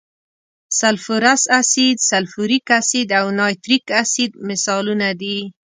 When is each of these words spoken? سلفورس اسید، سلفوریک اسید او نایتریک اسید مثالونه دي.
سلفورس 0.79 1.41
اسید، 1.59 1.97
سلفوریک 2.09 2.65
اسید 2.79 3.09
او 3.19 3.27
نایتریک 3.39 3.83
اسید 4.01 4.31
مثالونه 4.49 5.09
دي. 5.21 5.37